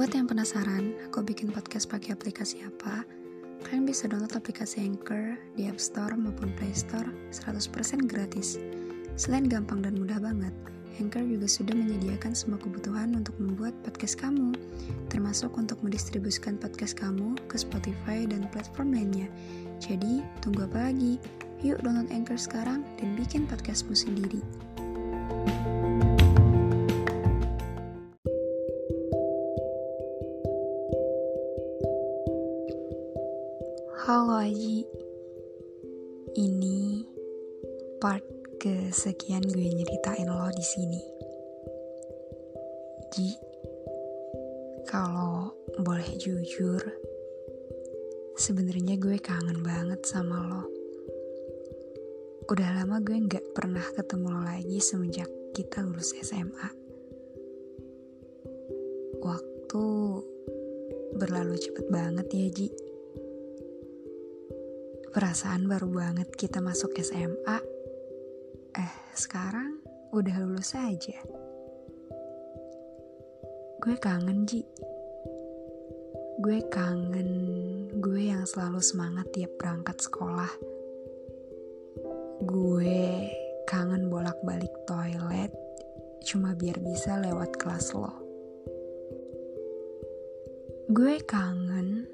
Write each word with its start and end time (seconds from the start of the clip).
Buat 0.00 0.16
yang 0.16 0.32
penasaran, 0.32 0.96
aku 1.04 1.20
bikin 1.20 1.52
podcast 1.52 1.84
pakai 1.84 2.16
aplikasi 2.16 2.64
apa? 2.64 3.04
Kalian 3.68 3.84
bisa 3.84 4.08
download 4.08 4.32
aplikasi 4.32 4.80
Anchor 4.80 5.36
di 5.60 5.68
App 5.68 5.76
Store 5.76 6.16
maupun 6.16 6.56
Play 6.56 6.72
Store 6.72 7.04
100% 7.28 8.08
gratis. 8.08 8.56
Selain 9.20 9.44
gampang 9.44 9.84
dan 9.84 10.00
mudah 10.00 10.16
banget, 10.16 10.56
Anchor 10.96 11.20
juga 11.20 11.44
sudah 11.44 11.76
menyediakan 11.76 12.32
semua 12.32 12.56
kebutuhan 12.56 13.12
untuk 13.12 13.36
membuat 13.36 13.76
podcast 13.84 14.16
kamu, 14.16 14.56
termasuk 15.12 15.52
untuk 15.60 15.76
mendistribusikan 15.84 16.56
podcast 16.56 16.96
kamu 16.96 17.36
ke 17.52 17.60
Spotify 17.60 18.24
dan 18.24 18.48
platform 18.56 18.96
lainnya. 18.96 19.28
Jadi, 19.84 20.24
tunggu 20.40 20.64
apa 20.64 20.88
lagi? 20.88 21.20
Yuk 21.60 21.76
download 21.84 22.08
Anchor 22.08 22.40
sekarang 22.40 22.88
dan 22.96 23.20
bikin 23.20 23.44
podcastmu 23.44 23.92
sendiri. 23.92 24.40
Halo 34.10 34.42
Aji, 34.42 34.82
ini 36.34 37.06
part 38.02 38.26
kesekian 38.58 39.46
gue 39.46 39.70
nyeritain 39.70 40.26
lo 40.26 40.50
di 40.50 40.66
sini. 40.66 40.98
Ji, 43.14 43.38
kalau 44.90 45.54
boleh 45.78 46.10
jujur, 46.18 46.82
sebenarnya 48.34 48.98
gue 48.98 49.14
kangen 49.22 49.62
banget 49.62 50.02
sama 50.02 50.42
lo. 50.42 50.66
Udah 52.50 52.82
lama 52.82 52.98
gue 52.98 53.14
nggak 53.14 53.54
pernah 53.54 53.86
ketemu 53.94 54.26
lo 54.26 54.42
lagi 54.42 54.82
semenjak 54.82 55.30
kita 55.54 55.86
lulus 55.86 56.18
SMA. 56.18 56.68
Waktu 59.22 59.84
berlalu 61.14 61.54
cepet 61.62 61.86
banget 61.94 62.26
ya 62.34 62.50
Ji 62.50 62.89
Perasaan 65.10 65.66
baru 65.66 65.90
banget 65.90 66.30
kita 66.38 66.62
masuk 66.62 66.94
SMA. 67.02 67.58
Eh, 68.78 68.94
sekarang 69.18 69.82
udah 70.14 70.36
lulus 70.38 70.78
aja. 70.78 71.18
Gue 73.82 73.98
kangen, 73.98 74.46
Ji. 74.46 74.62
Gue 76.38 76.62
kangen 76.70 77.30
gue 77.98 78.22
yang 78.30 78.46
selalu 78.46 78.78
semangat 78.78 79.26
tiap 79.34 79.50
berangkat 79.58 79.98
sekolah. 79.98 80.52
Gue 82.46 83.26
kangen 83.66 84.06
bolak-balik 84.06 84.70
toilet 84.86 85.50
cuma 86.22 86.54
biar 86.54 86.78
bisa 86.78 87.18
lewat 87.18 87.58
kelas 87.58 87.98
lo. 87.98 88.14
Gue 90.86 91.18
kangen 91.26 92.06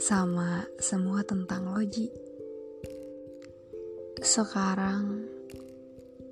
sama 0.00 0.64
semua 0.80 1.20
tentang 1.20 1.76
Loji. 1.76 2.08
Sekarang 4.16 5.28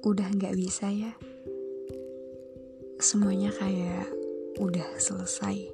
udah 0.00 0.25
nggak 0.25 0.56
bisa 0.56 0.88
ya. 0.88 1.12
Semuanya 2.97 3.52
kayak 3.52 4.08
udah 4.56 4.88
selesai. 4.97 5.69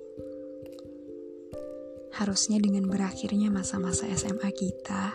Harusnya 2.19 2.59
dengan 2.59 2.91
berakhirnya 2.91 3.55
masa-masa 3.55 4.11
SMA 4.11 4.51
kita, 4.51 5.15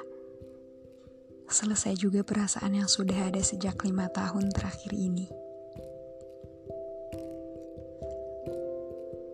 selesai 1.52 2.00
juga 2.00 2.24
perasaan 2.24 2.80
yang 2.80 2.88
sudah 2.88 3.28
ada 3.28 3.44
sejak 3.44 3.76
lima 3.84 4.08
tahun 4.08 4.56
terakhir 4.56 4.96
ini. 4.96 5.28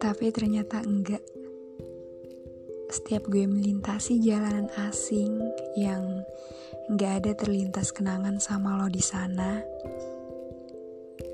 Tapi 0.02 0.26
ternyata 0.34 0.82
enggak 0.82 1.22
setiap 2.96 3.28
gue 3.28 3.44
melintasi 3.44 4.24
jalanan 4.24 4.72
asing 4.88 5.36
yang 5.76 6.24
gak 6.96 7.20
ada 7.20 7.36
terlintas 7.36 7.92
kenangan 7.92 8.40
sama 8.40 8.80
lo 8.80 8.88
di 8.88 9.04
sana, 9.04 9.60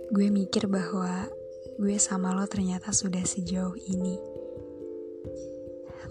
gue 0.09 0.27
mikir 0.33 0.65
bahwa 0.65 1.29
gue 1.77 1.97
sama 2.01 2.33
lo 2.33 2.49
ternyata 2.49 2.89
sudah 2.89 3.21
sejauh 3.21 3.77
ini. 3.77 4.17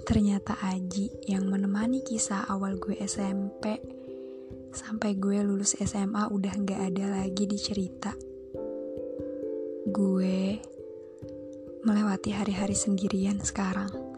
Ternyata 0.06 0.55
Aji 0.71 1.27
yang 1.27 1.50
menemani 1.50 2.06
kisah 2.06 2.47
awal 2.47 2.78
gue 2.78 2.94
SMP 3.03 3.82
sampai 4.71 5.19
gue 5.19 5.43
lulus 5.43 5.75
SMA 5.82 6.31
udah 6.31 6.55
gak 6.62 6.94
ada 6.94 7.11
lagi 7.11 7.50
di 7.50 7.59
cerita. 7.59 8.15
Gue 9.91 10.62
melewati 11.82 12.31
hari-hari 12.31 12.78
sendirian 12.78 13.43
sekarang 13.43 14.09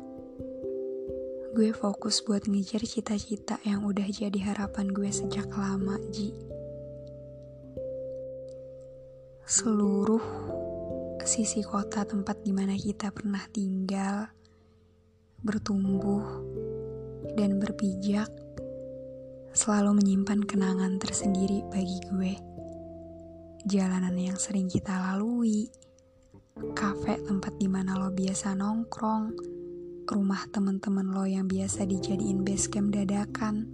gue 1.53 1.69
fokus 1.77 2.25
buat 2.25 2.49
ngejar 2.49 2.81
cita-cita 2.81 3.61
yang 3.69 3.85
udah 3.85 4.09
jadi 4.09 4.41
harapan 4.41 4.89
gue 4.89 5.13
sejak 5.13 5.53
lama, 5.53 6.01
Ji. 6.09 6.33
Seluruh 9.45 10.25
sisi 11.21 11.61
kota 11.61 12.09
tempat 12.09 12.41
di 12.41 12.57
mana 12.57 12.73
kita 12.73 13.13
pernah 13.13 13.45
tinggal, 13.53 14.33
bertumbuh, 15.45 16.25
dan 17.37 17.61
berpijak 17.61 18.33
selalu 19.53 20.01
menyimpan 20.01 20.49
kenangan 20.49 20.97
tersendiri 20.97 21.69
bagi 21.69 22.01
gue. 22.09 22.35
Jalanan 23.69 24.17
yang 24.17 24.41
sering 24.41 24.73
kita 24.73 24.97
lalui, 24.97 25.69
kafe 26.73 27.21
tempat 27.29 27.61
di 27.61 27.69
mana 27.69 28.01
lo 28.01 28.09
biasa 28.09 28.57
nongkrong, 28.57 29.61
rumah 30.09 30.47
temen-temen 30.51 31.15
lo 31.15 31.23
yang 31.29 31.47
biasa 31.47 31.87
dijadiin 31.87 32.43
base 32.43 32.67
camp 32.67 32.91
dadakan. 32.91 33.69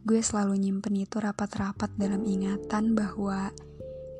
Gue 0.00 0.24
selalu 0.24 0.56
nyimpen 0.56 0.96
itu 0.96 1.20
rapat-rapat 1.20 1.92
dalam 1.98 2.24
ingatan 2.24 2.96
bahwa 2.96 3.52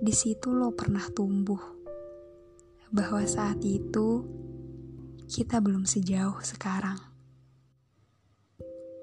di 0.01 0.13
situ 0.13 0.53
lo 0.53 0.77
pernah 0.77 1.07
tumbuh. 1.13 1.61
Bahwa 2.91 3.23
saat 3.25 3.63
itu 3.63 4.27
kita 5.31 5.63
belum 5.63 5.87
sejauh 5.87 6.43
sekarang. 6.43 6.99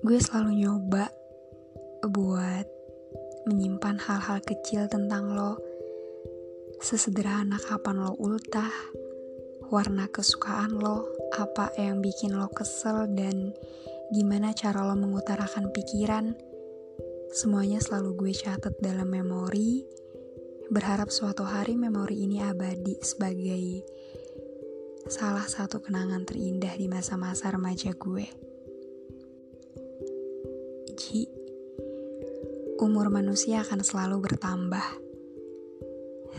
Gue 0.05 0.21
selalu 0.21 0.61
nyoba 0.61 1.09
buat 2.05 2.67
menyimpan 3.49 3.97
hal-hal 3.97 4.43
kecil 4.43 4.85
tentang 4.85 5.33
lo. 5.33 5.57
Sesederhana 6.77 7.57
kapan 7.57 8.05
lo 8.05 8.13
ultah, 8.21 8.69
warna 9.73 10.05
kesukaan 10.11 10.77
lo, 10.77 11.16
apa 11.35 11.73
yang 11.75 11.99
bikin 11.99 12.37
lo 12.37 12.47
kesel, 12.47 13.09
dan 13.11 13.51
gimana 14.13 14.55
cara 14.55 14.87
lo 14.87 14.95
mengutarakan 14.95 15.73
pikiran. 15.75 16.35
Semuanya 17.33 17.83
selalu 17.83 18.15
gue 18.15 18.33
catat 18.37 18.77
dalam 18.79 19.11
memori, 19.11 19.83
berharap 20.71 21.11
suatu 21.11 21.43
hari 21.43 21.75
memori 21.75 22.23
ini 22.23 22.39
abadi 22.43 22.95
sebagai 23.03 23.83
salah 25.07 25.47
satu 25.47 25.79
kenangan 25.79 26.27
terindah 26.27 26.75
di 26.75 26.87
masa-masa 26.91 27.51
remaja 27.51 27.95
gue. 27.95 28.27
Ji, 30.97 31.23
umur 32.83 33.07
manusia 33.07 33.63
akan 33.63 33.83
selalu 33.83 34.23
bertambah 34.27 35.06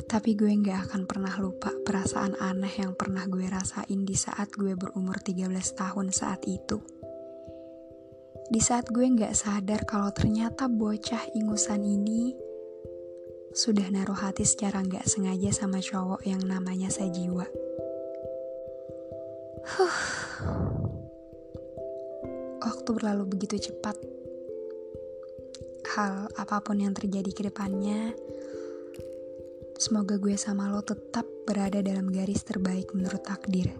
tapi 0.08 0.32
gue 0.32 0.48
gak 0.64 0.88
akan 0.88 1.04
pernah 1.04 1.36
lupa 1.36 1.68
perasaan 1.84 2.32
aneh 2.40 2.80
yang 2.80 2.96
pernah 2.96 3.28
gue 3.28 3.44
rasain 3.44 4.08
di 4.08 4.16
saat 4.16 4.48
gue 4.56 4.72
berumur 4.72 5.20
13 5.20 5.52
tahun 5.52 6.16
saat 6.16 6.48
itu. 6.48 6.80
Di 8.48 8.56
saat 8.64 8.88
gue 8.88 9.04
gak 9.04 9.36
sadar 9.36 9.84
kalau 9.84 10.08
ternyata 10.08 10.64
bocah 10.64 11.28
ingusan 11.36 11.84
ini 11.84 12.32
sudah 13.52 13.84
naruh 13.92 14.16
hati 14.16 14.48
secara 14.48 14.80
gak 14.80 15.04
sengaja 15.04 15.52
sama 15.52 15.84
cowok 15.84 16.24
yang 16.24 16.40
namanya 16.40 16.88
Sajiwa. 16.88 17.44
Huh. 19.68 19.96
Waktu 22.64 22.88
berlalu 22.96 23.36
begitu 23.36 23.68
cepat. 23.68 24.00
Hal 25.92 26.32
apa 26.32 26.64
pun 26.64 26.80
yang 26.80 26.96
terjadi 26.96 27.28
ke 27.36 27.42
depannya, 27.52 28.16
Semoga 29.78 30.18
gue 30.18 30.34
sama 30.34 30.66
lo 30.74 30.82
tetap 30.82 31.22
berada 31.46 31.78
dalam 31.78 32.10
garis 32.10 32.42
terbaik 32.42 32.90
menurut 32.98 33.22
takdir. 33.22 33.70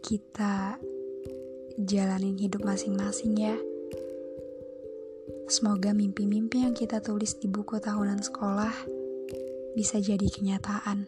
Kita 0.00 0.80
jalanin 1.76 2.40
hidup 2.40 2.64
masing-masing 2.64 3.36
ya. 3.36 3.60
Semoga 5.52 5.92
mimpi-mimpi 5.92 6.64
yang 6.64 6.72
kita 6.72 7.04
tulis 7.04 7.36
di 7.36 7.52
buku 7.52 7.76
tahunan 7.76 8.24
sekolah 8.24 8.72
bisa 9.76 10.00
jadi 10.00 10.24
kenyataan. 10.32 11.04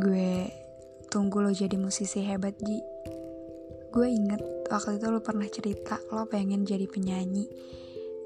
Gue 0.00 0.48
tunggu 1.12 1.44
lo 1.44 1.52
jadi 1.52 1.76
musisi 1.76 2.24
hebat, 2.24 2.56
Ji. 2.56 2.80
Gue 3.92 4.16
inget 4.16 4.40
waktu 4.72 4.96
itu 4.96 5.12
lo 5.12 5.20
pernah 5.20 5.44
cerita 5.52 6.00
lo 6.08 6.24
pengen 6.24 6.64
jadi 6.64 6.88
penyanyi 6.88 7.44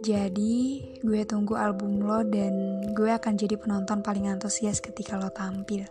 Jadi, 0.03 0.83
gue 0.99 1.23
tunggu 1.23 1.55
album 1.55 2.03
lo 2.03 2.27
dan 2.27 2.83
gue 2.91 3.07
akan 3.07 3.39
jadi 3.39 3.55
penonton 3.55 4.03
paling 4.03 4.27
antusias 4.27 4.83
ketika 4.83 5.15
lo 5.15 5.31
tampil. 5.31 5.87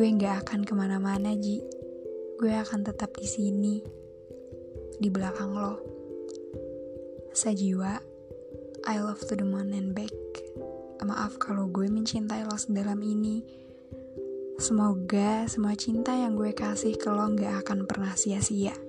Gue 0.00 0.08
gak 0.16 0.48
akan 0.48 0.64
ke 0.64 0.72
mana-mana, 0.72 1.36
Ji. 1.36 1.60
Gue 2.40 2.56
akan 2.56 2.88
tetap 2.88 3.12
di 3.20 3.28
sini, 3.28 3.84
di 4.96 5.12
belakang 5.12 5.52
lo. 5.52 5.76
Sejiwa, 7.36 8.00
I 8.88 8.96
love 9.04 9.20
to 9.28 9.36
the 9.36 9.44
moon 9.44 9.76
and 9.76 9.92
back. 9.92 10.16
Maaf 11.04 11.36
kalau 11.36 11.68
gue 11.68 11.92
mencintai 11.92 12.48
lo 12.48 12.56
sedalam 12.56 12.96
ini. 13.04 13.44
Semoga 14.56 15.44
semua 15.52 15.76
cinta 15.76 16.16
yang 16.16 16.32
gue 16.32 16.56
kasih 16.56 16.96
ke 16.96 17.12
lo 17.12 17.28
gak 17.36 17.60
akan 17.60 17.84
pernah 17.84 18.16
sia-sia. 18.16 18.85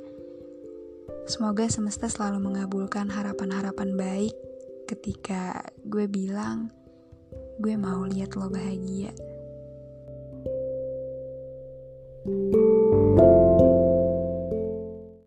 Semoga 1.27 1.67
semesta 1.67 2.07
selalu 2.07 2.39
mengabulkan 2.39 3.11
harapan-harapan 3.11 3.99
baik 3.99 4.31
ketika 4.87 5.59
gue 5.83 6.07
bilang 6.07 6.71
gue 7.59 7.75
mau 7.75 8.07
lihat 8.07 8.39
lo 8.39 8.47
bahagia. 8.47 9.11
thank 12.27 12.55
you 12.55 12.66